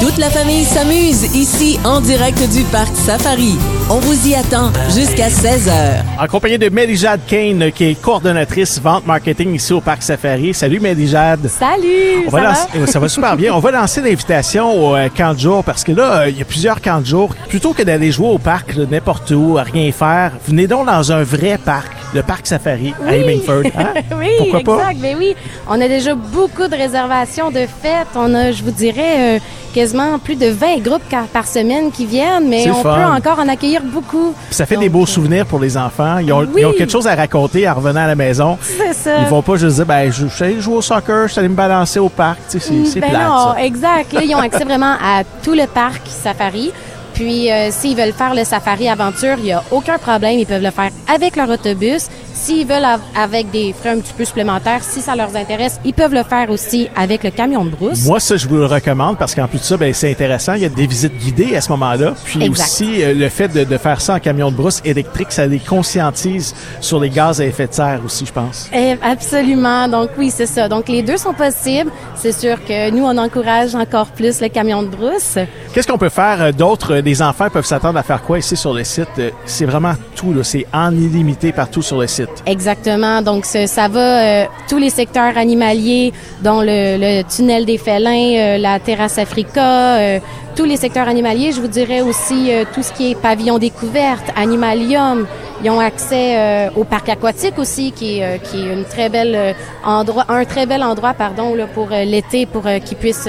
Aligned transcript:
Toute 0.00 0.16
la 0.16 0.30
famille 0.30 0.64
s'amuse 0.64 1.24
ici 1.36 1.78
en 1.84 2.00
direct 2.00 2.38
du 2.52 2.62
parc 2.64 2.94
Safari. 2.96 3.56
On 3.90 3.96
vous 3.98 4.28
y 4.28 4.34
attend 4.34 4.70
jusqu'à 4.94 5.28
16h. 5.28 6.02
En 6.18 6.26
compagnie 6.26 6.56
de 6.58 6.70
Mélijade 6.70 7.20
Kane, 7.26 7.70
qui 7.70 7.84
est 7.84 8.00
coordonnatrice 8.00 8.80
vente 8.80 9.06
marketing 9.06 9.54
ici 9.54 9.72
au 9.74 9.80
parc 9.82 10.02
Safari. 10.02 10.54
Salut 10.54 10.80
Mélijade. 10.80 11.46
Salut, 11.48 12.24
On 12.26 12.30
ça 12.30 12.36
va 12.36 12.42
va? 12.42 12.48
lancer- 12.54 12.86
ça 12.90 12.98
va 12.98 13.08
super 13.08 13.36
bien. 13.36 13.52
On 13.54 13.58
va 13.58 13.70
lancer 13.72 14.00
l'invitation 14.00 14.72
au 14.90 14.96
euh, 14.96 15.08
camp 15.14 15.34
de 15.34 15.38
jour 15.40 15.62
parce 15.64 15.84
que 15.84 15.92
là, 15.92 16.20
euh, 16.22 16.30
il 16.30 16.38
y 16.38 16.42
a 16.42 16.46
plusieurs 16.46 16.80
camps 16.80 17.00
de 17.00 17.06
jour. 17.06 17.34
Plutôt 17.50 17.74
que 17.74 17.82
d'aller 17.82 18.10
jouer 18.10 18.28
au 18.28 18.38
parc 18.38 18.74
n'importe 18.90 19.30
où, 19.32 19.58
à 19.58 19.64
rien 19.64 19.92
faire, 19.92 20.32
venez 20.48 20.66
donc 20.66 20.86
dans 20.86 21.12
un 21.12 21.22
vrai 21.24 21.58
parc, 21.62 21.92
le 22.14 22.22
parc 22.22 22.46
Safari 22.46 22.94
à. 23.06 23.14
Hemingford. 23.14 23.62
Hein? 23.76 23.94
oui, 24.18 24.28
Pourquoi 24.38 24.60
pas? 24.60 24.90
exact. 24.90 24.98
Mais 25.00 25.14
oui, 25.14 25.34
on 25.68 25.80
a 25.80 25.88
déjà 25.88 26.14
beaucoup 26.14 26.66
de 26.68 26.76
réservations 26.76 27.50
de 27.50 27.60
fêtes. 27.82 28.08
On 28.16 28.34
a, 28.34 28.52
je 28.52 28.62
vous 28.62 28.70
dirais, 28.72 29.36
euh, 29.36 29.38
quasiment 29.72 30.18
plus 30.18 30.34
de 30.36 30.46
20 30.48 30.78
groupes 30.82 31.02
par 31.32 31.46
semaine 31.46 31.90
qui 31.92 32.06
viennent, 32.06 32.48
mais 32.48 32.68
on 32.70 32.74
fun. 32.82 32.94
peut 32.94 33.04
encore 33.28 33.38
en 33.38 33.48
accueillir 33.48 33.82
beaucoup. 33.82 34.34
Puis 34.48 34.54
ça 34.54 34.66
fait 34.66 34.74
Donc, 34.74 34.82
des 34.84 34.88
beaux 34.88 35.02
euh, 35.04 35.06
souvenirs 35.06 35.46
pour 35.46 35.60
les 35.60 35.76
enfants. 35.76 36.18
Ils 36.18 36.32
ont, 36.32 36.40
Oui. 36.40 36.48
ils 36.62 36.66
ont 36.66 36.72
quelque 36.72 36.90
chose 36.90 37.06
à 37.06 37.14
raconter 37.14 37.68
en 37.68 37.74
revenant 37.74 38.00
à 38.02 38.06
la 38.08 38.16
maison. 38.16 38.58
C'est 38.60 38.92
ça. 38.92 39.18
Ils 39.20 39.26
vont 39.28 39.42
pas 39.42 39.56
juste 39.56 39.76
dire, 39.76 39.86
ben, 39.86 40.10
je 40.10 40.26
je 40.26 40.34
suis 40.34 40.44
allé 40.44 40.60
jouer 40.60 40.76
au 40.76 40.82
soccer, 40.82 41.28
je 41.28 41.32
suis 41.32 41.38
allé 41.38 41.48
me 41.48 41.54
balancer 41.54 41.98
au 42.00 42.08
parc. 42.08 42.38
Tu 42.50 42.58
sais, 42.58 42.66
c'est 42.68 42.84
c'est 42.86 43.00
Ben 43.00 43.10
plate, 43.10 43.28
non, 43.28 43.52
ça. 43.54 43.62
exact. 43.64 44.12
Là, 44.12 44.22
ils 44.24 44.34
ont 44.34 44.38
accès 44.38 44.64
vraiment 44.64 44.94
à 45.02 45.22
tout 45.42 45.52
le 45.54 45.66
parc 45.66 46.02
safari. 46.06 46.72
Puis, 47.20 47.52
euh, 47.52 47.70
s'ils 47.70 47.98
veulent 47.98 48.14
faire 48.14 48.34
le 48.34 48.44
safari 48.44 48.88
aventure, 48.88 49.34
il 49.36 49.44
n'y 49.44 49.52
a 49.52 49.62
aucun 49.70 49.98
problème. 49.98 50.38
Ils 50.38 50.46
peuvent 50.46 50.62
le 50.62 50.70
faire 50.70 50.88
avec 51.06 51.36
leur 51.36 51.50
autobus. 51.50 52.08
S'ils 52.42 52.66
veulent 52.66 52.84
av- 52.86 53.00
avec 53.14 53.50
des 53.50 53.74
frais 53.78 53.90
un 53.90 53.98
petit 54.00 54.14
peu 54.14 54.24
supplémentaires, 54.24 54.82
si 54.82 55.02
ça 55.02 55.14
leur 55.14 55.28
intéresse, 55.36 55.78
ils 55.84 55.92
peuvent 55.92 56.14
le 56.14 56.22
faire 56.22 56.48
aussi 56.48 56.88
avec 56.96 57.22
le 57.22 57.30
camion 57.30 57.66
de 57.66 57.70
brousse. 57.70 58.06
Moi, 58.06 58.18
ça, 58.18 58.36
je 58.38 58.48
vous 58.48 58.56
le 58.56 58.64
recommande 58.64 59.18
parce 59.18 59.34
qu'en 59.34 59.46
plus 59.46 59.58
de 59.58 59.64
ça, 59.64 59.76
ben, 59.76 59.92
c'est 59.92 60.10
intéressant. 60.10 60.54
Il 60.54 60.62
y 60.62 60.64
a 60.64 60.70
des 60.70 60.86
visites 60.86 61.16
guidées 61.18 61.54
à 61.54 61.60
ce 61.60 61.68
moment-là. 61.72 62.14
Puis 62.24 62.42
Exact. 62.42 62.64
aussi, 62.64 63.02
euh, 63.02 63.12
le 63.12 63.28
fait 63.28 63.48
de, 63.48 63.64
de 63.64 63.76
faire 63.76 64.00
ça 64.00 64.14
en 64.14 64.20
camion 64.20 64.50
de 64.50 64.56
brousse 64.56 64.80
électrique, 64.86 65.32
ça 65.32 65.46
les 65.46 65.58
conscientise 65.58 66.54
sur 66.80 66.98
les 66.98 67.10
gaz 67.10 67.42
à 67.42 67.44
effet 67.44 67.66
de 67.66 67.74
serre 67.74 68.00
aussi, 68.06 68.24
je 68.24 68.32
pense. 68.32 68.70
Eh, 68.72 68.96
absolument. 69.02 69.86
Donc 69.88 70.08
oui, 70.16 70.32
c'est 70.34 70.46
ça. 70.46 70.66
Donc 70.66 70.88
les 70.88 71.02
deux 71.02 71.18
sont 71.18 71.34
possibles. 71.34 71.90
C'est 72.16 72.32
sûr 72.32 72.64
que 72.64 72.90
nous, 72.90 73.04
on 73.04 73.18
encourage 73.18 73.74
encore 73.74 74.06
plus 74.06 74.40
le 74.40 74.48
camion 74.48 74.82
de 74.82 74.88
brousse. 74.88 75.36
Qu'est-ce 75.74 75.86
qu'on 75.86 75.98
peut 75.98 76.08
faire 76.08 76.40
euh, 76.40 76.52
d'autre? 76.52 76.94
Euh, 76.94 77.00
Les 77.02 77.20
enfants 77.20 77.48
peuvent 77.50 77.66
s'attendre 77.66 77.98
à 77.98 78.02
faire 78.02 78.22
quoi 78.22 78.38
ici 78.38 78.56
sur 78.56 78.72
le 78.72 78.82
site? 78.84 79.08
Euh, 79.18 79.30
C'est 79.44 79.66
vraiment 79.66 79.92
tout. 80.16 80.34
C'est 80.42 80.66
en 80.72 80.90
illimité 80.94 81.52
partout 81.52 81.82
sur 81.82 81.98
le 82.00 82.06
site. 82.06 82.28
Exactement. 82.46 83.22
Donc 83.22 83.44
ça 83.44 83.88
va 83.88 84.00
euh, 84.00 84.44
tous 84.68 84.78
les 84.78 84.90
secteurs 84.90 85.36
animaliers, 85.36 86.12
dont 86.42 86.60
le, 86.60 86.96
le 86.98 87.22
tunnel 87.22 87.64
des 87.64 87.78
félins, 87.78 88.34
euh, 88.36 88.58
la 88.58 88.78
terrasse 88.78 89.18
Africa, 89.18 89.96
euh, 89.96 90.18
tous 90.60 90.66
les 90.66 90.76
secteurs 90.76 91.08
animaliers. 91.08 91.52
Je 91.52 91.60
vous 91.62 91.68
dirais 91.68 92.02
aussi 92.02 92.52
euh, 92.52 92.64
tout 92.74 92.82
ce 92.82 92.92
qui 92.92 93.12
est 93.12 93.14
pavillon 93.14 93.56
découverte, 93.58 94.26
animalium. 94.36 95.26
Ils 95.64 95.70
ont 95.70 95.80
accès 95.80 96.36
euh, 96.38 96.68
au 96.76 96.84
parc 96.84 97.08
aquatique 97.08 97.58
aussi, 97.58 97.92
qui 97.92 98.18
est, 98.18 98.24
euh, 98.24 98.36
qui 98.36 98.58
est 98.60 98.72
une 98.74 98.84
très 98.84 99.08
belle 99.08 99.54
endroit, 99.84 100.26
un 100.28 100.44
très 100.44 100.66
bel 100.66 100.82
endroit, 100.82 101.14
pardon, 101.14 101.54
là, 101.54 101.66
pour 101.66 101.88
l'été, 101.90 102.44
pour 102.44 102.64
qu'ils 102.84 102.96
puissent 102.98 103.28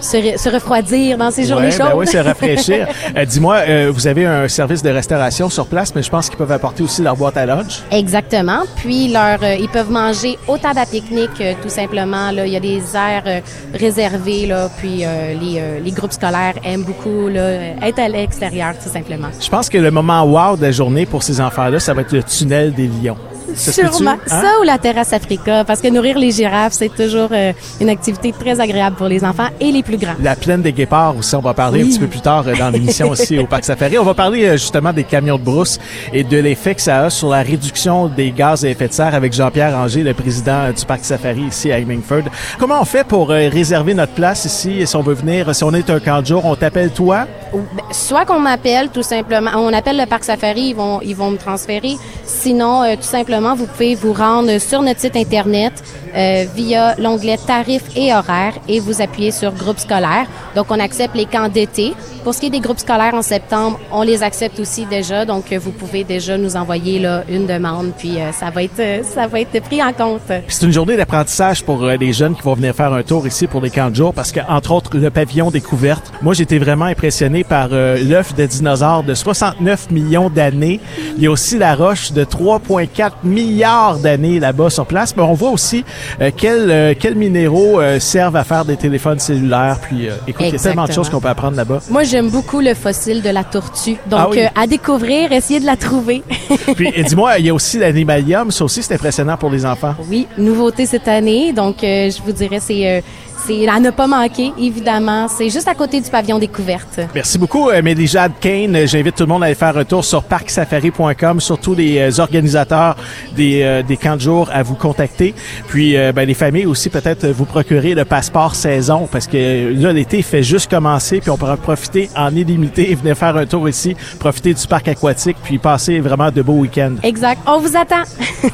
se, 0.00 0.16
re- 0.18 0.36
se 0.38 0.48
refroidir 0.48 1.16
dans 1.18 1.30
ces 1.30 1.44
journées 1.44 1.66
Ouais, 1.66 1.70
chaudes. 1.72 1.86
ben 1.90 1.96
oui, 1.96 2.06
c'est 2.08 2.20
rafraîchir. 2.20 2.88
Euh, 3.16 3.24
Dis-moi, 3.24 3.56
euh, 3.68 3.90
vous 3.94 4.06
avez 4.06 4.26
un 4.26 4.46
service 4.48 4.82
de 4.82 4.90
restauration 4.90 5.48
sur 5.48 5.66
place, 5.66 5.94
mais 5.94 6.02
je 6.02 6.10
pense 6.10 6.28
qu'ils 6.28 6.36
peuvent 6.36 6.52
apporter 6.52 6.82
aussi 6.82 7.00
leur 7.02 7.16
boîte 7.16 7.36
à 7.36 7.46
lunch. 7.46 7.80
Exactement. 7.90 8.60
Puis 8.76 9.08
leur, 9.08 9.38
euh, 9.42 9.54
ils 9.58 9.68
peuvent 9.68 9.90
manger 9.90 10.36
au 10.48 10.58
table 10.58 10.78
à 10.80 10.86
pique-nique 10.86 11.42
tout 11.62 11.68
simplement. 11.68 12.30
Là, 12.32 12.46
il 12.46 12.52
y 12.52 12.56
a 12.56 12.60
des 12.60 12.82
aires 12.94 13.42
réservées 13.72 14.46
là. 14.46 14.68
Puis 14.78 15.04
les, 15.40 15.80
les 15.82 15.90
groupes 15.92 16.12
scolaires 16.12 16.55
aiment 16.64 16.84
beaucoup 16.84 17.28
là, 17.28 17.76
être 17.82 17.98
à 17.98 18.08
l'extérieur 18.08 18.74
tout 18.82 18.88
simplement. 18.88 19.28
Je 19.40 19.48
pense 19.48 19.68
que 19.68 19.78
le 19.78 19.90
moment 19.90 20.22
wow 20.24 20.56
de 20.56 20.62
la 20.62 20.72
journée 20.72 21.06
pour 21.06 21.22
ces 21.22 21.40
enfants-là, 21.40 21.78
ça 21.80 21.94
va 21.94 22.02
être 22.02 22.12
le 22.12 22.22
tunnel 22.22 22.72
des 22.72 22.86
lions. 22.86 23.16
Ça? 23.54 23.72
Sûrement. 23.72 24.10
Hein? 24.12 24.40
Ça 24.40 24.60
ou 24.60 24.64
la 24.64 24.78
terrasse 24.78 25.12
Africa, 25.12 25.64
parce 25.64 25.80
que 25.80 25.88
nourrir 25.88 26.18
les 26.18 26.30
girafes, 26.30 26.72
c'est 26.72 26.94
toujours 26.94 27.28
euh, 27.32 27.52
une 27.80 27.88
activité 27.88 28.32
très 28.32 28.60
agréable 28.60 28.96
pour 28.96 29.08
les 29.08 29.24
enfants 29.24 29.48
et 29.60 29.70
les 29.72 29.82
plus 29.82 29.96
grands. 29.96 30.14
La 30.22 30.36
plaine 30.36 30.62
des 30.62 30.72
guépards 30.72 31.16
aussi, 31.16 31.34
on 31.34 31.40
va 31.40 31.54
parler 31.54 31.82
un 31.82 31.86
petit 31.86 31.98
peu 31.98 32.06
plus 32.06 32.20
tard 32.20 32.44
euh, 32.46 32.54
dans 32.56 32.70
l'émission 32.70 33.10
aussi 33.10 33.38
au 33.38 33.46
Parc 33.46 33.64
Safari. 33.64 33.98
On 33.98 34.04
va 34.04 34.14
parler 34.14 34.44
euh, 34.44 34.52
justement 34.52 34.92
des 34.92 35.04
camions 35.04 35.38
de 35.38 35.42
brousse 35.42 35.78
et 36.12 36.24
de 36.24 36.36
l'effet 36.38 36.74
que 36.74 36.82
ça 36.82 37.04
a 37.04 37.10
sur 37.10 37.28
la 37.28 37.42
réduction 37.42 38.08
des 38.08 38.30
gaz 38.30 38.64
à 38.64 38.68
effet 38.68 38.88
de 38.88 38.92
serre 38.92 39.14
avec 39.14 39.32
Jean-Pierre 39.32 39.76
Anger, 39.76 40.02
le 40.02 40.14
président 40.14 40.70
du 40.70 40.84
Parc 40.84 41.04
Safari 41.04 41.42
ici 41.42 41.70
à 41.72 41.78
Hemingford. 41.78 42.24
Comment 42.58 42.80
on 42.80 42.84
fait 42.84 43.06
pour 43.06 43.28
réserver 43.28 43.94
notre 43.94 44.12
place 44.12 44.44
ici? 44.44 44.86
Si 44.86 44.96
on 44.96 45.02
veut 45.02 45.14
venir, 45.14 45.54
si 45.54 45.64
on 45.64 45.72
est 45.72 45.88
un 45.90 46.00
camp 46.00 46.20
de 46.20 46.26
jour, 46.26 46.44
on 46.44 46.56
t'appelle 46.56 46.90
toi? 46.90 47.26
Ben, 47.74 47.84
Soit 47.92 48.24
qu'on 48.24 48.40
m'appelle 48.40 48.90
tout 48.90 49.02
simplement, 49.02 49.50
on 49.56 49.72
appelle 49.72 49.96
le 49.96 50.06
parc 50.06 50.24
Safari, 50.24 50.68
ils 50.68 50.74
vont 50.74 51.00
ils 51.02 51.16
vont 51.16 51.30
me 51.30 51.36
transférer. 51.36 51.96
Sinon, 52.24 52.82
euh, 52.82 52.96
tout 52.96 53.02
simplement, 53.02 53.54
vous 53.54 53.66
pouvez 53.66 53.94
vous 53.94 54.12
rendre 54.12 54.58
sur 54.58 54.82
notre 54.82 55.00
site 55.00 55.16
internet 55.16 55.72
euh, 56.14 56.44
via 56.54 56.94
l'onglet 56.98 57.36
tarifs 57.36 57.96
et 57.96 58.14
horaires 58.14 58.54
et 58.68 58.80
vous 58.80 59.02
appuyez 59.02 59.30
sur 59.30 59.52
groupe 59.52 59.78
scolaire. 59.78 60.26
Donc, 60.54 60.66
on 60.70 60.80
accepte 60.80 61.14
les 61.14 61.26
camps 61.26 61.48
d'été. 61.48 61.94
Pour 62.26 62.34
ce 62.34 62.40
qui 62.40 62.46
est 62.46 62.50
des 62.50 62.58
groupes 62.58 62.80
scolaires 62.80 63.14
en 63.14 63.22
septembre, 63.22 63.78
on 63.92 64.02
les 64.02 64.24
accepte 64.24 64.58
aussi 64.58 64.84
déjà. 64.84 65.24
Donc, 65.24 65.52
euh, 65.52 65.60
vous 65.60 65.70
pouvez 65.70 66.02
déjà 66.02 66.36
nous 66.36 66.56
envoyer 66.56 66.98
là 66.98 67.22
une 67.28 67.46
demande, 67.46 67.92
puis 67.96 68.18
euh, 68.20 68.32
ça 68.32 68.50
va 68.50 68.64
être 68.64 68.80
euh, 68.80 69.04
ça 69.04 69.28
va 69.28 69.38
être 69.38 69.60
pris 69.62 69.80
en 69.80 69.92
compte. 69.92 70.22
C'est 70.48 70.66
une 70.66 70.72
journée 70.72 70.96
d'apprentissage 70.96 71.62
pour 71.62 71.84
euh, 71.84 71.94
les 71.94 72.12
jeunes 72.12 72.34
qui 72.34 72.42
vont 72.42 72.54
venir 72.54 72.74
faire 72.74 72.92
un 72.92 73.04
tour 73.04 73.28
ici 73.28 73.46
pour 73.46 73.60
les 73.60 73.70
camps 73.70 73.90
de 73.90 73.94
jour 73.94 74.12
parce 74.12 74.32
que 74.32 74.40
entre 74.48 74.72
autres 74.72 74.96
le 74.96 75.08
pavillon 75.10 75.52
découverte. 75.52 76.12
Moi 76.20 76.34
j'étais 76.34 76.58
vraiment 76.58 76.86
impressionné 76.86 77.44
par 77.44 77.68
euh, 77.70 77.96
l'œuf 78.02 78.34
de 78.34 78.44
dinosaures 78.44 79.04
de 79.04 79.14
69 79.14 79.92
millions 79.92 80.28
d'années. 80.28 80.80
Il 81.16 81.22
y 81.22 81.28
a 81.28 81.30
aussi 81.30 81.58
la 81.58 81.76
roche 81.76 82.10
de 82.10 82.24
3,4 82.24 83.10
milliards 83.22 83.98
d'années 83.98 84.40
là-bas 84.40 84.70
sur 84.70 84.86
place. 84.86 85.14
Mais 85.16 85.22
on 85.22 85.34
voit 85.34 85.50
aussi 85.50 85.84
euh, 86.20 86.32
quels 86.36 86.72
euh, 86.72 86.94
quels 86.98 87.14
minéraux 87.14 87.80
euh, 87.80 88.00
servent 88.00 88.34
à 88.34 88.42
faire 88.42 88.64
des 88.64 88.76
téléphones 88.76 89.20
cellulaires. 89.20 89.78
Puis 89.80 90.08
euh, 90.08 90.16
écoute, 90.26 90.46
il 90.48 90.52
y 90.52 90.56
a 90.56 90.58
tellement 90.58 90.86
de 90.86 90.92
choses 90.92 91.08
qu'on 91.08 91.20
peut 91.20 91.28
apprendre 91.28 91.56
là-bas. 91.56 91.80
Moi, 91.88 92.02
j'aime 92.16 92.30
beaucoup 92.30 92.60
le 92.60 92.72
fossile 92.72 93.20
de 93.20 93.28
la 93.28 93.44
tortue. 93.44 93.96
Donc, 94.06 94.20
Ah 94.20 94.28
oui. 94.30 94.38
euh, 94.40 94.46
à 94.54 94.66
découvrir, 94.66 95.32
essayez 95.32 95.60
de 95.60 95.66
la 95.66 95.76
trouver. 95.76 96.22
Puis 96.74 96.90
dis-moi, 97.06 97.38
il 97.38 97.44
y 97.44 97.50
a 97.50 97.54
aussi 97.54 97.76
l'animalium. 97.78 98.50
Ça 98.50 98.64
aussi 98.64 98.82
c'est 98.82 98.94
impressionnant 98.94 99.36
pour 99.36 99.50
les 99.50 99.66
enfants. 99.66 99.94
Oui, 100.08 100.26
nouveauté 100.38 100.86
cette 100.86 101.08
année. 101.08 101.52
Donc, 101.52 101.84
euh, 101.84 102.08
je 102.10 102.22
vous 102.22 102.32
dirais, 102.32 102.58
c'est 102.58 102.88
euh, 102.88 103.00
c'est 103.46 103.68
à 103.68 103.78
ne 103.78 103.90
pas 103.90 104.06
manquer, 104.06 104.52
évidemment. 104.58 105.28
C'est 105.28 105.50
juste 105.50 105.68
à 105.68 105.74
côté 105.74 106.00
du 106.00 106.10
pavillon 106.10 106.38
découverte. 106.38 107.00
Merci 107.14 107.38
beaucoup, 107.38 107.70
euh, 107.70 107.82
Mélijade 107.82 108.32
Kane. 108.40 108.74
Euh, 108.74 108.86
J'invite 108.86 109.14
tout 109.14 109.22
le 109.24 109.28
monde 109.28 109.42
à 109.42 109.46
aller 109.46 109.54
faire 109.54 109.76
un 109.76 109.84
tour 109.84 110.04
sur 110.04 110.22
parcsafari.com, 110.24 111.40
surtout 111.40 111.74
les 111.74 111.98
euh, 111.98 112.20
organisateurs 112.20 112.96
des, 113.34 113.82
des 113.86 113.96
camps 113.96 114.16
de 114.16 114.20
jour 114.20 114.48
à 114.52 114.62
vous 114.62 114.74
contacter. 114.74 115.34
Puis, 115.68 115.96
euh, 115.96 116.12
ben, 116.12 116.26
les 116.26 116.34
familles 116.34 116.66
aussi, 116.66 116.90
peut-être 116.90 117.26
vous 117.28 117.44
procurer 117.44 117.94
le 117.94 118.04
passeport 118.04 118.54
saison 118.54 119.08
parce 119.10 119.26
que 119.26 119.72
là, 119.74 119.92
l'été 119.92 120.22
fait 120.22 120.42
juste 120.42 120.70
commencer 120.70 121.20
puis 121.20 121.30
on 121.30 121.36
pourra 121.36 121.56
profiter 121.56 122.10
en 122.16 122.34
illimité 122.34 122.90
et 122.90 122.94
venir 122.96 123.16
faire 123.16 123.36
un 123.36 123.46
tour 123.46 123.68
ici, 123.68 123.96
profiter 124.18 124.54
du 124.54 124.66
parc 124.66 124.88
aquatique 124.88 125.36
puis 125.42 125.58
passer 125.58 126.00
vraiment 126.00 126.30
de 126.30 126.42
beaux 126.42 126.54
week-ends. 126.54 126.96
Exact. 127.02 127.40
On 127.46 127.58
vous 127.58 127.76
attend. 127.76 128.02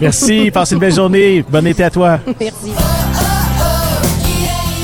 Merci, 0.00 0.50
passez 0.50 0.74
une 0.74 0.80
belle 0.80 0.94
journée. 0.94 1.44
Bon 1.48 1.66
été 1.66 1.84
à 1.84 1.90
toi. 1.90 2.18
Merci. 2.40 2.72